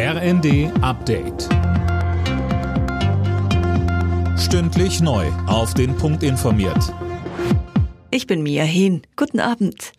RND 0.00 0.70
Update. 0.80 1.48
Stündlich 4.38 5.00
neu. 5.00 5.26
Auf 5.48 5.74
den 5.74 5.96
Punkt 5.96 6.22
informiert. 6.22 6.94
Ich 8.12 8.28
bin 8.28 8.44
Mia 8.44 8.62
Hehn. 8.62 9.02
Guten 9.16 9.40
Abend. 9.40 9.90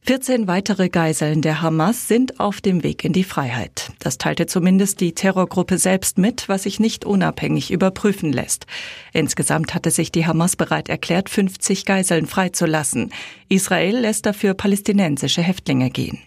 14 0.00 0.48
weitere 0.48 0.88
Geiseln 0.88 1.40
der 1.40 1.62
Hamas 1.62 2.08
sind 2.08 2.40
auf 2.40 2.60
dem 2.60 2.82
Weg 2.82 3.04
in 3.04 3.12
die 3.12 3.22
Freiheit. 3.22 3.92
Das 4.00 4.18
teilte 4.18 4.46
zumindest 4.46 5.00
die 5.00 5.14
Terrorgruppe 5.14 5.78
selbst 5.78 6.18
mit, 6.18 6.48
was 6.48 6.64
sich 6.64 6.80
nicht 6.80 7.04
unabhängig 7.04 7.70
überprüfen 7.70 8.32
lässt. 8.32 8.66
Insgesamt 9.12 9.72
hatte 9.72 9.92
sich 9.92 10.10
die 10.10 10.26
Hamas 10.26 10.56
bereit 10.56 10.88
erklärt, 10.88 11.30
50 11.30 11.84
Geiseln 11.84 12.26
freizulassen. 12.26 13.12
Israel 13.48 13.98
lässt 13.98 14.26
dafür 14.26 14.54
palästinensische 14.54 15.42
Häftlinge 15.42 15.90
gehen. 15.90 16.18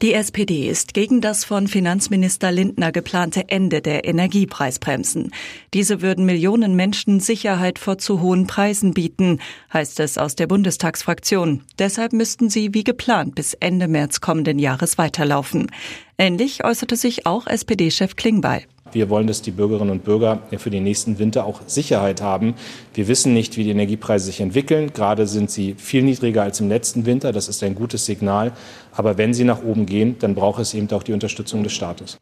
Die 0.00 0.14
SPD 0.14 0.68
ist 0.68 0.94
gegen 0.94 1.20
das 1.20 1.44
von 1.44 1.66
Finanzminister 1.66 2.52
Lindner 2.52 2.92
geplante 2.92 3.48
Ende 3.48 3.82
der 3.82 4.04
Energiepreisbremsen. 4.04 5.32
Diese 5.74 6.02
würden 6.02 6.24
Millionen 6.24 6.76
Menschen 6.76 7.18
Sicherheit 7.18 7.80
vor 7.80 7.98
zu 7.98 8.20
hohen 8.20 8.46
Preisen 8.46 8.94
bieten, 8.94 9.40
heißt 9.72 9.98
es 9.98 10.16
aus 10.16 10.36
der 10.36 10.46
Bundestagsfraktion. 10.46 11.62
Deshalb 11.80 12.12
müssten 12.12 12.48
sie 12.48 12.74
wie 12.74 12.84
geplant 12.84 13.34
bis 13.34 13.54
Ende 13.54 13.88
März 13.88 14.20
kommenden 14.20 14.60
Jahres 14.60 14.98
weiterlaufen. 14.98 15.68
Ähnlich 16.16 16.64
äußerte 16.64 16.94
sich 16.94 17.26
auch 17.26 17.48
SPD-Chef 17.48 18.14
Klingbeil. 18.14 18.66
Wir 18.92 19.10
wollen, 19.10 19.26
dass 19.26 19.42
die 19.42 19.50
Bürgerinnen 19.50 19.90
und 19.90 20.04
Bürger 20.04 20.40
für 20.56 20.70
den 20.70 20.84
nächsten 20.84 21.18
Winter 21.18 21.44
auch 21.44 21.60
Sicherheit 21.66 22.22
haben. 22.22 22.54
Wir 22.94 23.08
wissen 23.08 23.34
nicht, 23.34 23.56
wie 23.56 23.64
die 23.64 23.70
Energiepreise 23.70 24.26
sich 24.26 24.40
entwickeln. 24.40 24.92
Gerade 24.92 25.26
sind 25.26 25.50
sie 25.50 25.74
viel 25.76 26.02
niedriger 26.02 26.42
als 26.42 26.60
im 26.60 26.68
letzten 26.68 27.06
Winter. 27.06 27.32
Das 27.32 27.48
ist 27.48 27.62
ein 27.62 27.74
gutes 27.74 28.06
Signal. 28.06 28.52
Aber 28.92 29.18
wenn 29.18 29.34
sie 29.34 29.44
nach 29.44 29.62
oben 29.62 29.86
gehen, 29.86 30.16
dann 30.18 30.34
braucht 30.34 30.60
es 30.60 30.74
eben 30.74 30.90
auch 30.90 31.02
die 31.02 31.12
Unterstützung 31.12 31.62
des 31.62 31.72
Staates. 31.72 32.18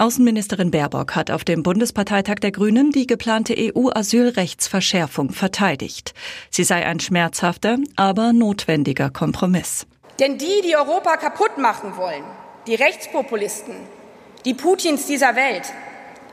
Außenministerin 0.00 0.70
Baerbock 0.70 1.14
hat 1.14 1.30
auf 1.30 1.44
dem 1.44 1.62
Bundesparteitag 1.62 2.36
der 2.36 2.52
Grünen 2.52 2.90
die 2.90 3.06
geplante 3.06 3.54
EU-Asylrechtsverschärfung 3.58 5.28
verteidigt. 5.28 6.14
Sie 6.48 6.64
sei 6.64 6.86
ein 6.86 7.00
schmerzhafter, 7.00 7.76
aber 7.96 8.32
notwendiger 8.32 9.10
Kompromiss. 9.10 9.86
Denn 10.18 10.38
die, 10.38 10.62
die 10.64 10.74
Europa 10.74 11.18
kaputt 11.18 11.58
machen 11.58 11.98
wollen, 11.98 12.24
die 12.66 12.76
Rechtspopulisten, 12.76 13.74
die 14.44 14.54
Putins 14.54 15.06
dieser 15.06 15.36
Welt, 15.36 15.72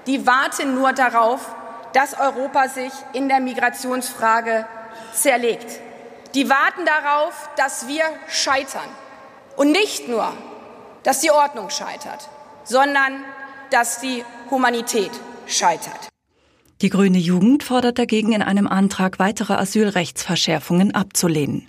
die 0.05 0.25
warten 0.25 0.75
nur 0.75 0.94
darauf, 0.94 1.53
dass 1.94 2.17
Europa 2.17 2.69
sich 2.69 2.91
in 3.13 3.27
der 3.27 3.39
Migrationsfrage 3.39 4.66
zerlegt. 5.13 5.80
Die 6.35 6.50
warten 6.50 6.85
darauf, 6.85 7.50
dass 7.58 7.88
wir 7.88 8.03
scheitern. 8.28 8.89
Und 9.55 9.72
nicht 9.72 10.08
nur, 10.08 10.31
dass 11.03 11.22
die 11.22 11.31
Ordnung 11.31 11.69
scheitert, 11.69 12.30
sondern 12.63 13.23
dass 13.72 14.00
die 14.00 14.23
Humanität 14.50 15.11
scheitert. 15.47 16.09
Die 16.81 16.89
grüne 16.89 17.17
Jugend 17.17 17.63
fordert 17.63 17.97
dagegen 17.97 18.33
in 18.33 18.44
einem 18.44 18.67
Antrag 18.67 19.17
weitere 19.17 19.53
Asylrechtsverschärfungen 19.53 20.94
abzulehnen. 20.94 21.67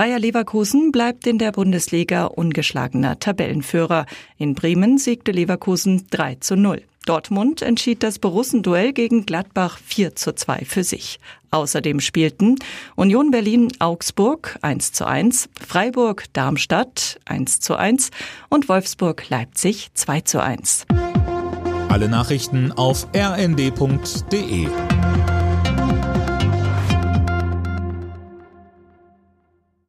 Bayer 0.00 0.18
Leverkusen 0.18 0.92
bleibt 0.92 1.26
in 1.26 1.36
der 1.36 1.52
Bundesliga 1.52 2.24
ungeschlagener 2.24 3.18
Tabellenführer. 3.18 4.06
In 4.38 4.54
Bremen 4.54 4.96
siegte 4.96 5.30
Leverkusen 5.30 6.06
3 6.08 6.36
zu 6.36 6.56
0. 6.56 6.80
Dortmund 7.04 7.60
entschied 7.60 8.02
das 8.02 8.18
Borussenduell 8.18 8.94
gegen 8.94 9.26
Gladbach 9.26 9.78
4 9.84 10.16
zu 10.16 10.34
2 10.34 10.64
für 10.64 10.84
sich. 10.84 11.20
Außerdem 11.50 12.00
spielten 12.00 12.56
Union 12.96 13.30
Berlin 13.30 13.68
Augsburg 13.78 14.58
1 14.62 14.94
zu 14.94 15.06
1, 15.06 15.50
Freiburg 15.60 16.24
Darmstadt 16.32 17.20
1 17.26 17.60
zu 17.60 17.76
1 17.76 18.08
und 18.48 18.70
Wolfsburg 18.70 19.28
Leipzig 19.28 19.90
2 19.92 20.22
zu 20.22 20.42
1. 20.42 20.86
Alle 21.90 22.08
Nachrichten 22.08 22.72
auf 22.72 23.06
rnd.de 23.14 24.66